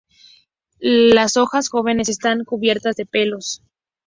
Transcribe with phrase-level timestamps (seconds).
[0.79, 3.61] Las hojas jóvenes están cubiertas de pelos.